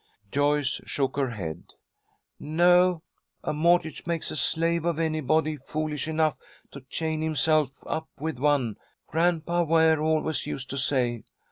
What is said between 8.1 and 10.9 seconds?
with one, Grandpa Ware always used to